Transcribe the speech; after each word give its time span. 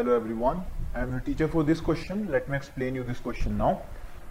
Hello 0.00 0.16
everyone, 0.16 0.62
I 0.94 1.02
am 1.02 1.10
your 1.10 1.20
teacher 1.20 1.46
for 1.46 1.62
this 1.62 1.78
question. 1.78 2.26
Let 2.30 2.48
me 2.48 2.56
explain 2.56 2.94
you 2.94 3.02
this 3.04 3.18
question 3.20 3.58
now. 3.58 3.82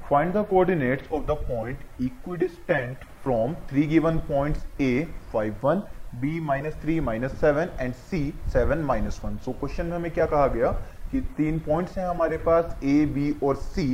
Find 0.10 0.34
the 0.34 0.44
coordinates 0.44 1.04
of 1.12 1.28
the 1.28 1.36
point 1.36 1.78
equidistant 2.00 2.98
from 3.22 3.56
three 3.68 3.86
given 3.86 4.20
points 4.22 4.66
A 4.80 5.06
5 5.32 5.62
1, 5.62 5.84
B 6.22 6.40
minus 6.40 6.74
3 6.82 7.00
minus 7.02 7.34
7 7.34 7.70
and 7.78 7.94
C 7.96 8.34
7 8.48 8.84
minus 8.84 9.22
1. 9.22 9.38
So 9.46 9.54
question 9.54 9.92
में 9.92 9.96
हमें 9.96 10.10
क्या 10.12 10.26
कहा 10.34 10.48
गया 10.56 10.72
कि 11.12 11.22
तीन 11.38 11.60
points 11.68 11.98
हैं 11.98 12.08
हमारे 12.08 12.38
पास 12.50 12.76
A, 12.84 12.98
B 13.18 13.32
और 13.44 13.62
C 13.68 13.88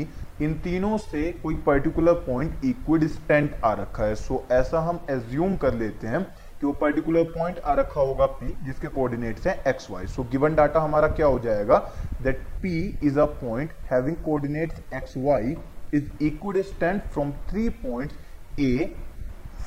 इन 0.43 0.53
तीनों 0.63 0.97
से 0.97 1.31
कोई 1.43 1.55
पर्टिकुलर 1.65 2.13
पॉइंट 2.31 2.65
इक्विडिस्टेंट 2.65 3.59
आ 3.65 3.73
रखा 3.73 4.05
है 4.05 4.15
सो 4.15 4.33
so, 4.33 4.51
ऐसा 4.51 4.79
हम 4.89 5.05
एज्यूम 5.09 5.55
कर 5.57 5.73
लेते 5.73 6.07
हैं 6.07 6.25
कि 6.59 6.65
वो 6.65 6.71
पर्टिकुलर 6.73 7.23
पॉइंट 7.31 7.59
आ 7.59 7.73
रखा 7.73 8.01
होगा 8.01 8.25
P, 8.37 8.49
जिसके 8.65 8.87
कोऑर्डिनेट्स 8.87 9.47
हैं 9.47 9.55
x 9.67 9.89
y 9.91 10.07
so 10.07 10.23
given 10.31 10.55
data 10.55 10.79
हमारा 10.79 11.07
क्या 11.09 11.25
हो 11.25 11.39
जाएगा? 11.39 11.77
That 12.21 12.41
P 12.61 12.73
is 13.07 13.19
a 13.19 13.25
point 13.41 13.71
having 13.91 14.15
coordinates 14.25 14.93
x 14.93 15.17
y 15.17 15.55
is 15.93 16.23
equidistant 16.23 17.03
from 17.03 17.31
three 17.49 17.67
points 17.81 18.15
A 18.59 18.87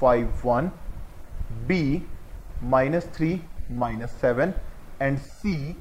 five 0.00 0.40
one 0.44 0.70
B 1.70 2.00
minus 2.70 3.10
three 3.16 3.40
minus 3.70 4.10
seven 4.20 4.52
and 5.02 5.18
C 5.18 5.76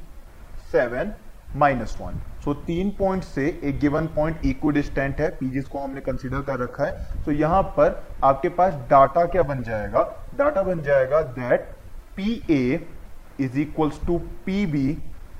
seven 0.71 1.13
minus 1.55 1.98
one 2.02 2.20
so 2.44 2.54
तीन 2.54 2.90
point 2.98 3.24
से 3.24 3.48
एक 3.63 3.80
given 3.80 4.08
point 4.16 4.46
equidistant 4.46 5.20
है। 5.21 5.30
P 5.30 5.49
जिसको 5.49 5.80
हमने 5.80 6.02
consider 6.02 6.41
कर 6.41 6.60
रखा 6.60 6.85
है। 6.85 7.24
तो 7.26 7.32
यहाँ 7.32 7.62
पर 7.77 8.04
आपके 8.24 8.49
पास 8.58 8.74
डाटा 8.90 9.26
क्या 9.26 9.44
बन 9.44 9.62
जाएगा? 9.63 10.02
डाटा 10.38 10.64
बन 10.64 10.82
जाएगा 10.84 11.22
that 11.34 11.70
P 12.18 12.41
A 12.50 12.88
is 13.40 13.59
equals 13.59 13.99
to 14.07 14.18
P 14.46 14.66
B 14.66 14.90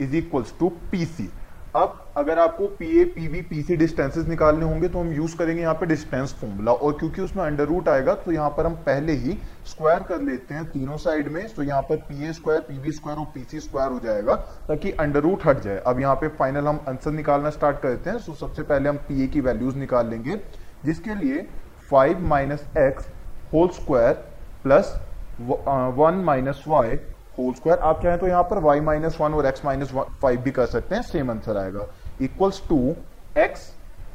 is 0.02 0.16
equals 0.16 0.54
to 0.60 0.70
P 0.92 1.06
C 1.08 1.30
अब 1.76 2.04
अगर 2.18 2.40
आपको 2.40 2.68
P 2.78 2.88
A 3.00 3.04
P 3.06 3.28
B 3.28 3.42
P 3.50 3.62
C 3.62 3.76
distances 3.78 4.28
निकालने 4.28 4.66
होंगे 4.66 4.88
तो 4.90 5.00
हम 5.00 5.12
यूज़ 5.14 5.36
करेंगे 5.38 5.62
यहाँ 5.62 5.74
पे 5.76 5.86
डिस्टेंस 5.86 6.34
फॉर्मूला 6.40 6.72
और 6.72 6.94
क्योंकि 7.00 7.22
उसमें 7.22 7.44
अंडर 7.44 7.66
रूट 7.66 7.90
आएगा 7.90 8.14
तो 8.16 8.32
यहाँ 8.32 8.50
पर 8.50 8.66
हम 8.66 8.76
पहले 8.86 9.14
ही 9.16 9.38
स्क्वायर 9.68 10.04
कर 10.04 10.22
लेते 10.22 10.54
हैं 10.54 10.64
तीनों 10.72 10.98
साइड 10.98 11.28
में 11.32 11.48
तो 11.56 11.64
यहाँ 11.64 11.82
पर 11.82 11.98
P 12.08 12.28
A 12.28 12.32
square 12.34 12.62
P 12.62 12.78
B 12.80 12.92
square 12.92 13.20
और 13.20 13.26
पी 13.34 13.44
सी 13.52 13.60
स्क्वायर 13.60 13.92
हो 13.92 14.00
जाएगा 14.06 14.36
ताकि 14.68 14.92
अंडर 15.00 15.22
रूट 15.22 15.46
हट 15.46 15.62
जाए। 15.62 15.82
अब 15.88 16.00
यहाँ 16.00 16.16
पे 16.16 16.28
फाइनल 16.40 16.68
हम 16.68 16.80
आंसर 16.90 17.12
निकालना 17.12 17.50
स्टार्ट 17.50 17.80
करते 17.82 18.10
हैं 18.10 18.20
तो 18.26 18.34
सबसे 18.36 18.64
पहले 18.64 18.90
हम 18.90 18.98
पी 19.08 19.24
ए 19.24 19.28
की 19.28 19.42
वैल्यूज़ 19.42 19.78
निकाल 19.78 20.10
लेंगे, 20.10 20.40
जिसके 20.86 21.16
लिए 21.16 21.46
five 21.92 22.26
minus 22.28 22.66
x 22.78 23.08
whole 23.54 23.70
square 23.74 24.26
plus 24.64 24.96
one 25.42 26.22
minus 26.26 26.64
y 26.68 26.96
whole 27.38 27.54
square. 27.54 27.80
आप 27.80 28.02
चाहें 28.04 28.18
तो 28.20 28.28
यहाँ 28.28 28.44
पर 28.44 28.62
y 28.66 28.82
माइनस 28.84 29.18
वन 29.22 29.34
और 29.34 29.52
x 29.52 29.66
माइनस 29.66 29.92
फाइव 30.22 30.42
भी 30.42 30.52
कर 30.52 30.66
सकते 30.66 30.96
हैं 30.96 31.02
सेम 31.04 31.32
आंसर 31.32 31.58
आएगा। 31.58 31.86
Equals 32.22 32.62
to 32.70 32.96
x 33.38 33.68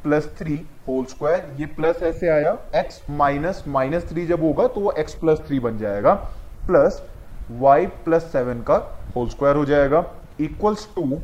plus 0.03 0.27
three 0.37 0.55
whole 0.87 1.05
square 1.05 1.55
ये 1.59 1.65
प्लस 1.75 2.01
ऐसे 2.03 2.29
आया। 2.29 2.57
x 2.77 2.99
माइनस 3.11 3.63
माइनस 3.67 4.09
थ्री 4.09 4.25
जब 4.27 4.41
होगा 4.43 4.67
तो 4.67 4.81
वो 4.81 4.93
x 4.99 5.13
प्लस 5.13 5.39
थ्री 5.47 5.59
बन 5.59 5.77
जाएगा। 5.77 6.13
प्लस 6.67 7.01
y 7.61 7.85
प्लस 8.05 8.23
सेवन 8.31 8.61
का 8.61 8.75
होल 9.15 9.29
स्क्वायर 9.29 9.55
हो 9.55 9.65
जाएगा। 9.65 10.05
Equals 10.41 10.87
to 10.95 11.19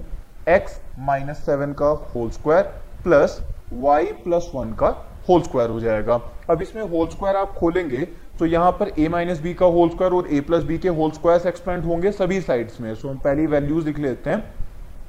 x 0.50 0.80
minus 1.00 1.46
seven 1.46 1.74
का 1.74 1.90
whole 2.14 2.30
square 2.32 2.64
plus 3.04 3.40
y 3.84 4.04
plus 4.24 4.50
one 4.56 4.74
का 4.74 4.90
होल 5.30 5.42
स्क्वायर 5.42 5.70
हो 5.70 5.80
जाएगा। 5.80 6.20
अब 6.50 6.62
इसमें 6.62 6.84
होल 6.84 7.08
स्क्वायर 7.08 7.36
आप 7.36 7.54
खोलेंगे 7.54 8.08
तो 8.40 8.46
यहाँ 8.46 8.72
पर 8.72 8.90
a 8.92 9.10
माइनस 9.12 9.40
बी 9.42 9.54
का 9.54 9.66
होल 9.68 9.90
स्क्वायर 9.90 10.14
और 10.14 10.28
a 10.30 10.42
प्लस 10.44 10.64
बी 10.64 10.78
के 10.78 10.90
होल 10.90 11.12
स्क्वायर 11.12 11.48
एक्सपेंड 11.48 11.84
होंगे 11.86 12.12
सभी 12.12 12.40
साइड्स 12.42 12.80
में। 12.82 12.94
सो 12.96 13.10
हम 13.10 13.18
पहली 13.20 13.46
वैल्यूज़ 13.48 13.86
लिख 13.86 14.00
लेते 14.00 14.30
हैं। 14.30 14.54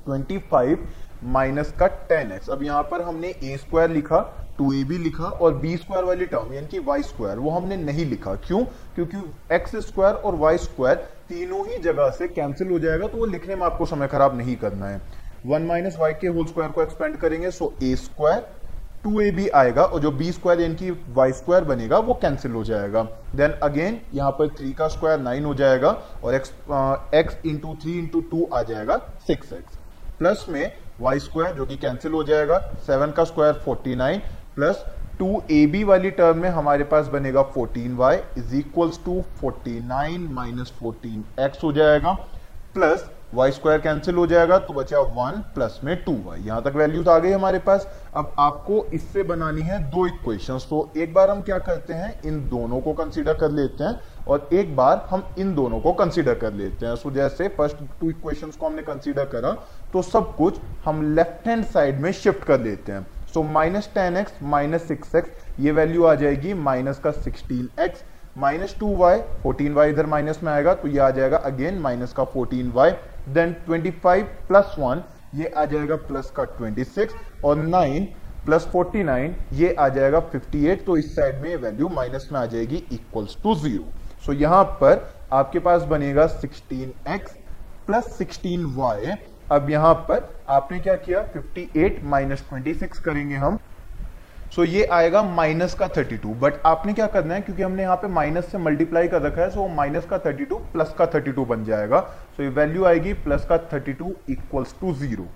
25 0.09 0.79
माइनस 1.25 1.73
का 1.81 1.87
10x 2.09 2.49
अब 2.51 2.63
यहाँ 2.63 2.83
पर 2.83 3.03
हमने 3.03 3.33
a 3.35 3.57
स्क्वायर 3.59 3.91
लिखा 3.91 4.19
2ab 4.61 4.91
लिखा 5.03 5.25
और 5.25 5.61
b 5.61 5.77
स्क्वायर 5.79 6.05
वाली 6.05 6.27
टर्म 6.27 6.53
यानी 6.55 6.67
कि 6.67 6.81
y 6.81 7.03
स्क्वायर 7.05 7.39
वो 7.39 7.51
हमने 7.51 7.77
नहीं 7.77 8.05
लिखा। 8.07 8.35
क्यों? 8.47 8.65
क्योंकि 8.95 9.17
x 9.55 9.77
स्क्वायर 9.87 10.15
और 10.15 10.39
y 10.43 10.57
स्क्वायर 10.61 10.97
तीनों 11.29 11.67
ही 11.67 11.79
जगह 11.83 12.11
से 12.11 12.29
कैंसिल 12.29 12.71
हो 12.71 12.79
जाएगा 12.79 13.07
तो 13.07 13.19
वो 13.19 13.27
लिखने 13.27 13.57
में 13.57 13.63
आपको 13.67 13.87
समय 13.87 14.09
खराब 14.09 14.37
नहीं 14.39 14.57
करना 14.57 14.87
है। 14.87 15.01
वन 15.47 15.63
माइनस 15.63 15.97
वाई 15.99 16.13
के 16.13 16.29
होल 16.29 16.47
स्क्वायर 16.47 16.71
को 16.71 16.83
एक्सपेंड 16.83 17.17
करेंगे 17.17 17.51
so 17.51 17.73
A 17.83 17.95
square 17.97 18.49
two 19.05 19.21
A 19.21 19.31
B 19.31 19.47
आएगा 19.51 19.83
और 19.85 20.01
जो 20.01 20.11
बी 20.13 20.31
स्क्वायर 20.33 20.61
यानी 20.61 20.75
कि 20.75 20.91
वाई 21.15 21.33
स्क्वायर 21.33 21.65
बनेगा, 21.65 21.99
वो 21.99 22.15
कैंसिल 22.15 22.53
हो 22.53 22.65
जाएगा। 22.65 23.03
देन 23.37 23.51
अगेन 23.63 24.01
यहाँ 24.15 24.31
पर 24.39 24.49
थ्री 24.51 24.73
का 24.73 24.89
स्क्वायर 24.89 25.21
नाइन 25.21 25.45
हो 25.45 25.55
जाएगा 25.55 25.91
और 26.25 26.35
x 26.35 26.53
x 27.15 27.37
into 27.47 27.75
three 27.83 27.99
into 27.99 28.21
two 28.31 28.49
आ 28.55 28.63
जाएगा 28.63 28.97
सिक्स 29.27 29.53
एक्स 29.53 29.79
प्लस 30.19 30.45
में 30.49 30.73
वाई 31.01 31.19
स्क्वायर 31.19 31.55
जो 31.57 31.67
कि 31.67 31.77
कैंसिल 31.79 32.13
हो 32.13 32.23
जाएगा 32.25 32.59
सेवन 32.87 33.11
का 33.11 33.25
square 33.25 33.61
forty 33.65 33.95
nine 33.97 34.21
plus 34.55 34.85
two 35.19 35.43
A 35.51 35.65
B 35.67 35.83
वाली 35.85 36.11
टर्म 36.13 36.39
में 36.39 36.49
हमारे 36.51 36.85
पास 36.91 37.07
बनेगा 37.09 37.43
fourteen 37.55 37.95
y 37.97 38.17
is 38.39 38.55
equals 38.57 39.01
to 39.05 39.21
forty 39.41 39.79
nine 39.87 40.29
minus 40.33 40.73
fourteen 40.81 41.25
x 41.41 41.65
हो 41.65 41.73
जाएगा। 41.73 42.13
प्लस 42.75 43.11
वाई 43.35 43.51
स्क्वायर 43.53 43.81
कैंसिल 43.81 44.15
हो 44.15 44.27
जाएगा 44.27 44.59
तो 44.59 44.75
बचा 44.75 44.99
वन 45.17 45.41
प्लस 45.55 45.79
में 45.85 45.95
टू 46.05 46.13
वाई 46.25 46.41
यहाँ 46.41 46.63
तक 46.63 46.73
वैल्यूज़ 46.77 47.09
आ 47.09 47.19
गई 47.19 47.31
हमारे 47.33 47.59
पास। 47.61 47.87
अब 48.17 48.33
आपको 48.39 48.85
इससे 48.95 49.23
बनानी 49.23 49.63
है 49.63 49.79
दो 49.91 50.07
इक्वेशन 50.07 50.59
तो 50.71 50.91
एक 50.97 51.13
बार 51.15 51.31
हम 51.31 51.43
क्या 51.43 51.59
करते 51.61 51.93
हैं, 51.93 52.21
इन 52.23 52.41
दोनों 52.49 52.81
को 52.81 52.93
कंसीडर 52.95 53.35
कर 53.35 53.51
लेते 53.51 53.85
हैं 53.85 54.25
और 54.27 54.49
एक 54.53 54.75
बार 54.77 55.07
हम 55.11 55.25
इन 55.39 55.55
दोनों 55.55 55.81
को 55.81 55.93
कंसीडर 55.95 56.35
कर 56.35 56.53
लेते 56.55 56.87
हैं। 56.87 56.97
सो 56.97 57.11
जैसे 57.11 57.49
फ़र्स्ट 57.51 57.77
टू 58.01 58.11
इक्वेशंस 58.11 58.57
को 58.57 58.67
हमने 58.67 58.83
कंसीडर 58.83 59.25
करा 59.27 59.53
तो 59.93 60.03
सब 60.03 60.35
कुछ 60.37 60.61
हम 60.85 61.03
लेफ़्ट 61.15 61.49
हैंड 61.49 61.65
साइड 61.67 62.01
में 62.01 62.13
शिफ्ट 62.15 62.45
कर 62.45 62.61
लेते 62.61 62.93
हैं। 62.93 63.07
So 63.35 63.43
minus 63.45 63.91
ten 63.95 64.17
x 64.17 64.43
minus 64.45 64.89
six 64.89 65.15
x 65.15 65.61
ये 65.61 65.73
वैल्यू 65.73 66.05
आ 66.05 66.15
जाएगी 66.17 66.55
माइनस 66.61 66.99
का 66.99 67.11
sixteen 67.13 67.69
x 67.81 68.05
minus 68.39 68.77
two 68.81 68.97
y, 68.97 69.19
fourteen 69.43 69.73
y 69.75 69.91
इधर 69.91 70.07
माइनस 70.07 70.43
में 70.43 70.53
आएगा 70.53 70.75
तो 70.75 70.89
ये 70.89 70.99
आ 70.99 71.11
जाएगा 71.11 71.37
अगेन 71.37 71.79
माइनस 71.79 72.13
का 72.13 72.25
fourteen 72.25 72.71
y 72.71 72.91
then 73.29 73.57
25 73.71 74.23
plus 74.49 74.75
one 74.79 75.03
ये 75.35 75.49
आ 75.57 75.65
जाएगा 75.65 75.97
प्लस 75.97 76.33
का 76.39 76.45
26 76.61 77.11
और 77.45 77.57
नाइन 77.57 78.05
प्लस 78.47 78.69
49 78.77 79.31
ये 79.53 79.75
आ 79.75 79.89
जाएगा 79.89 80.23
58 80.31 80.85
तो 80.87 80.97
इस 80.97 81.17
साइड 81.17 81.43
में 81.43 81.57
वैल्यू 81.57 81.89
माइनस 81.89 82.29
में 82.33 82.41
आ 82.41 82.47
जाएगी 82.47 82.83
इक्वल्स 82.93 83.37
टू 83.43 83.55
ज़ीरो 83.55 83.85
सो 84.27 84.33
यहाँ 84.33 84.65
पर 84.65 85.15
आपके 85.33 85.59
पास 85.59 85.83
बनेगा 85.83 86.27
16x 86.41 87.37
प्लस 87.87 88.19
16y 88.23 89.17
अब 89.53 89.71
यहाँ 89.71 89.95
पर 89.95 90.35
आपने 90.49 90.79
क्या 90.79 90.95
किया? 90.97 91.25
58 91.33 92.03
माइनस 92.05 92.45
ट्वेंटी 92.49 92.75
करेंगे 92.75 93.37
हम 93.37 93.59
सो 94.53 94.65
ये 94.65 94.85
आएगा 94.93 95.23
माइनस 95.23 95.75
का 95.75 95.89
32 95.89 96.35
बट 96.41 96.55
आपने 96.67 96.93
क्या 96.93 97.07
करना 97.07 97.35
है? 97.35 97.41
क्योंकि 97.41 97.63
हमने 97.63 97.83
यहाँ 97.83 97.97
पे 97.97 98.09
माइनस 98.09 98.51
से 98.53 98.59
मल्टीप्लाई 98.59 99.09
कर 99.09 99.23
रखा 99.23 99.43
है 99.43 99.51
सो 99.51 99.67
माइनस 99.75 100.07
का 100.11 100.19
32 100.23 100.59
प्लस 100.73 100.95
का 100.99 101.11
32 101.13 101.47
बन 101.49 101.65
जाएगा। 101.65 102.01
सो 102.37 102.43
ये 102.43 102.49
वैल्यू 102.51 102.85
आएगी 102.85 103.13
प्लस 103.23 103.47
का 103.49 103.59
32 103.69 103.95
टू 103.99 104.15
इक्वल्स 104.31 104.75
टू 104.81 104.95
ज़ीरो 104.95 105.27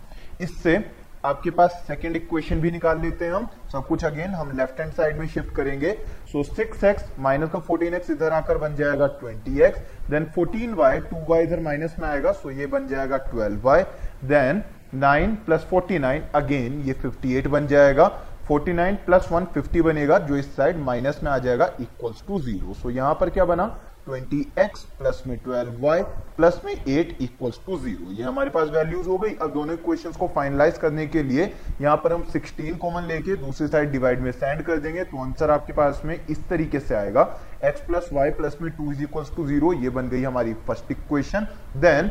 इससे 0.40 0.82
आपके 1.24 1.50
पास 1.50 1.82
सेकेंड 1.86 2.16
इक्वेशन 2.16 2.60
भी 2.60 2.70
निकाल 2.70 3.00
लेते 3.00 3.24
हैं 3.24 3.32
हम। 3.32 3.46
सब 3.72 3.86
कुछ 3.86 4.04
अगेन 4.04 4.30
हम 4.30 4.50
लेफ़्ट 4.56 4.80
हैंड 4.80 4.92
साइड 4.92 5.18
में 5.18 5.26
शिफ्ट 5.28 5.54
करेंगे। 5.56 5.92
सो 6.32 6.42
सिक्स 6.44 6.84
एक्स 6.84 7.04
माइनस 7.20 7.50
का 7.50 7.58
फोर्टीन 7.60 7.94
एक्स 7.94 8.10
इधर 8.10 8.32
आकर 8.32 8.58
बन 8.58 8.74
जाएगा 8.76 9.06
twenty 9.20 9.60
x 9.62 10.10
then 10.10 10.24
fourteen 10.34 10.74
y 10.74 11.00
two 11.00 11.24
y 11.28 11.44
इधर 11.44 11.60
माइनस 11.60 11.96
में 12.00 12.08
आएगा 12.08 12.32
सो 12.32 12.48
so 12.48 12.58
ये 12.58 12.66
बन 12.66 12.86
जाएगा 12.88 13.16
twelve 13.30 13.66
y 13.66 13.82
then 14.24 14.62
nine 14.94 15.34
plus 15.46 15.66
forty 15.70 15.98
nine 15.98 16.24
again 16.34 16.80
ये 16.80 16.92
फिफ्टी 16.92 17.34
एट 17.36 17.48
बन 17.48 17.66
जाएगा। 17.66 18.12
49 18.50 18.96
प्लस 19.06 19.28
वन 19.32 19.44
फिफ्टी 19.54 19.82
बनेगा, 19.82 20.18
जो 20.18 20.36
इस 20.36 20.54
साइड 20.56 20.76
माइनस 20.78 21.20
में 21.24 21.30
आ 21.30 21.38
जाएगा 21.38 21.70
इक्वल्स 21.80 22.22
टू 22.28 22.40
ज़ीरो 22.40 22.74
सो 22.74 22.90
यहाँ 22.90 23.14
पर 23.20 23.30
क्या 23.30 23.44
बना? 23.44 23.74
20x 24.08 24.80
प्लस 24.98 25.22
में 25.26 25.36
12y 25.38 26.02
प्लस 26.36 26.60
में 26.64 26.72
8 26.74 27.22
इक्वल्स 27.22 27.60
टू 27.66 27.78
ज़ीरो 27.78 28.10
ये 28.12 28.22
हमारे 28.22 28.50
पास 28.50 28.68
वैल्यूज़ 28.70 29.08
हो 29.08 29.16
गई। 29.18 29.34
अब 29.34 29.52
दोनों 29.52 29.74
इक्वेशंस 29.74 30.16
को 30.16 30.26
फाइनलाइज 30.34 30.78
करने 30.78 31.06
के 31.06 31.22
लिए 31.22 31.44
यहाँ 31.80 31.96
पर 31.96 32.12
हम 32.12 32.24
16 32.34 32.76
कॉमन 32.78 33.06
लेके 33.08 33.36
दूसरी 33.36 33.68
साइड 33.68 33.92
डिवाइड 33.92 34.20
में 34.20 34.30
सेंड 34.32 34.62
कर 34.62 34.78
देंगे। 34.78 35.04
तो 35.04 35.22
आंसर 35.24 35.50
आपके 35.50 35.72
पास 35.72 36.02
में 36.04 36.18
इस 36.20 36.46
तरीके 36.48 36.80
से 36.80 36.94
आएगा। 36.94 37.24
x 37.66 37.86
प्लस 37.86 38.10
वाई 38.12 38.30
प्लस 38.32 38.58
में 38.62 38.70
two 38.72 38.92
is 38.92 39.02
equals 39.02 39.34
to 39.36 39.46
zero 39.46 39.72
बन 39.92 40.08
गई 40.08 40.22
हमारी 40.22 40.54
फ़र्स्ट 40.66 40.92
इक्वेशन 40.92 41.46
देन 41.78 42.10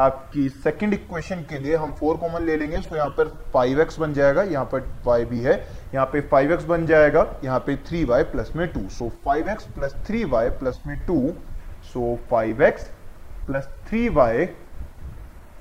आपकी 0.00 0.48
सेकंड 0.48 0.94
इक्वेशन 0.94 1.42
के 1.50 1.58
लिए 1.58 1.76
हम 1.76 1.92
फोर 1.94 2.16
कॉमन 2.16 2.42
ले 2.42 2.56
लेंगे 2.56 2.78
तो 2.78 2.96
यहाँ 2.96 3.10
पर 3.18 3.28
फाइव 3.52 3.80
एक्स 3.80 3.98
बन 3.98 4.12
जाएगा, 4.14 4.42
यहाँ 4.42 4.64
पर 4.72 4.88
वाई 5.04 5.24
भी 5.24 5.38
है, 5.40 5.54
यहाँ 5.94 6.06
पे 6.06 6.20
फाइव 6.28 6.52
एक्स 6.52 6.64
बन 6.64 6.86
जाएगा, 6.86 7.26
यहाँ 7.44 7.58
पे 7.66 7.76
थ्री 7.88 8.04
वाई 8.04 8.22
प्लस 8.24 8.52
में 8.56 8.66
two 8.72 8.88
so 8.88 9.08
five 9.24 9.48
x 9.50 9.64
plus 9.74 9.94
three 10.06 10.24
y 10.24 10.48
plus 10.60 10.80
में 10.86 10.96
two 11.06 11.20
so 11.92 12.18
five 12.30 12.62
x 12.62 12.90
plus 13.46 13.68
three 13.88 14.08
y 14.08 14.44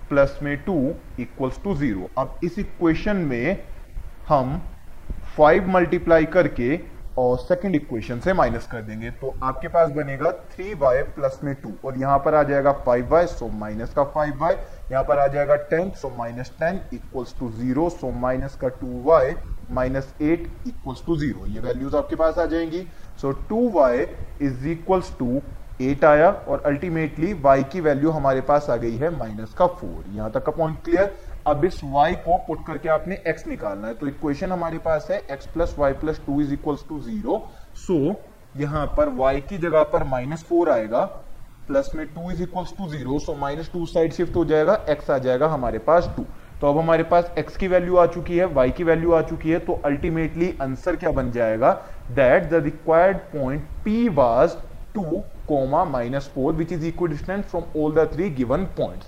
plus 0.10 0.40
में 0.44 0.56
टू 0.64 0.76
इक्वल्स 1.20 1.60
टू 1.64 1.76
ज़ीरो 1.76 2.10
अब 2.18 2.40
इस 2.44 2.60
इक्वेशन 2.60 3.18
में 3.26 3.64
हम 4.28 4.62
फाइव 5.38 5.70
मल्टीप्लाई 5.70 6.26
करके 6.34 6.76
और 7.18 7.38
सेकंड 7.38 7.76
इक्वेशन 7.76 8.20
से 8.20 8.34
माइनस 8.34 8.68
कर 8.68 8.82
देंगे 8.82 9.10
तो 9.12 9.34
आपके 9.44 9.68
पास 9.68 9.90
बनेगा 9.92 10.32
थ्री 10.52 10.74
वाई 10.74 11.02
प्लस 11.16 11.40
में 11.44 11.54
टू 11.56 11.72
और 11.86 11.98
यहाँ 11.98 12.18
पर 12.20 12.36
आ 12.36 12.44
जाएगा 12.44 12.72
फाइव 12.86 13.12
वाई 13.12 13.28
सो 13.28 13.48
माइनस 13.60 13.94
का 13.94 14.04
फाइव 14.14 14.42
वाई 14.42 14.56
यहाँ 14.92 15.04
पर 15.04 15.20
आ 15.20 15.28
जाएगा 15.28 15.56
ten 15.72 15.90
so 16.02 16.14
minus 16.18 16.52
ten 16.60 16.80
equals 16.94 17.36
to 17.40 17.50
zero 17.52 17.90
so 17.90 18.12
minus 18.20 18.56
का 18.62 18.68
two 18.82 19.02
y 19.04 19.34
minus 19.72 20.14
eight 20.22 20.48
equals 20.68 21.06
to 21.06 21.18
zero 21.18 21.46
ये 21.48 21.60
वैल्यूज़ 21.60 21.96
आपके 21.96 22.16
पास 22.16 22.38
आ 22.38 22.46
जाएँगी। 22.46 22.86
So 23.22 23.32
two 23.50 23.68
y 23.70 24.06
is 24.42 24.68
equals 24.68 25.18
to 25.20 25.42
eight 25.82 26.04
आया, 26.06 26.30
और 26.30 26.62
अल्टीमेटली 26.66 27.34
वाई 27.44 27.64
की 27.64 27.80
वैल्यू 27.82 28.10
हमारे 28.12 28.42
पास 28.42 28.70
आ 28.70 28.76
गई 28.76 28.96
है 28.98 29.10
माइनस 29.18 29.54
का 29.54 29.68
फोर 29.68 30.04
यहाँ 30.16 30.32
तक 30.32 30.46
का 30.46 30.52
पॉइंट 30.52 30.84
क्लियर 30.84 31.16
अब 31.48 31.66
इस 31.66 31.80
y 31.86 32.14
को 32.26 32.38
पुट 32.48 32.66
करके 32.68 32.90
आपने 32.90 33.18
x 33.30 33.48
निकालना 33.48 33.88
है। 33.88 33.94
तो 33.94 34.08
इक्वेशन 34.08 34.52
हमारे 34.52 34.78
पास 34.86 35.08
है, 35.12 35.22
x 35.32 35.46
plus 35.54 35.76
y 35.80 35.94
plus 35.94 36.22
two 36.26 36.40
is 36.42 36.54
equal 36.54 36.76
to 36.90 37.00
zero 37.02 37.42
so 37.78 37.98
यहाँ 38.58 38.86
पर 38.98 39.10
y 39.20 39.40
की 39.50 39.58
जगह 39.58 39.84
पर 39.94 40.04
माइनस 40.08 40.44
फोर 40.50 40.70
आएगा 40.70 41.04
प्लस 41.68 41.92
में 41.96 42.06
two 42.08 42.32
is 42.32 42.44
equal 42.44 42.66
to 42.78 42.90
zero 42.90 43.20
so 43.20 43.36
minus 43.40 43.72
two 43.74 43.86
side 43.86 44.14
shift 44.14 44.36
हो 44.36 44.46
जाएगा, 44.46 44.86
x 44.90 45.10
आ 45.10 45.18
जाएगा 45.18 45.48
हमारे 45.48 45.80
पास 45.80 46.10
टू 46.18 46.26
तो 46.62 46.68
अब 46.68 46.78
हमारे 46.78 47.04
पास 47.04 47.32
x 47.40 47.58
की 47.58 47.68
वैल्यू 47.68 47.98
आ 47.98 48.06
चुकी 48.08 48.38
है, 48.38 48.54
y 48.56 48.72
की 48.78 48.84
वैल्यू 48.84 49.12
आ 49.14 49.22
चुकी 49.22 49.50
है 49.50 49.60
तो 49.60 49.82
अल्टीमेटली 49.86 50.54
आंसर 50.62 50.96
क्या 50.96 51.12
बन 51.12 51.32
जाएगा? 51.32 51.72
That 52.12 52.50
the 52.50 52.64
required 52.64 53.18
point 53.34 53.68
p 53.88 54.08
was 54.16 54.58
2 54.96 55.20
comma 55.48 55.80
minus 55.92 56.26
4 56.34 56.52
which 56.58 56.72
is 56.72 56.84
equidistant 56.88 57.46
from 57.52 57.64
all 57.76 57.94
the 57.94 58.04
three 58.10 58.30
given 58.36 58.66
points. 58.76 59.08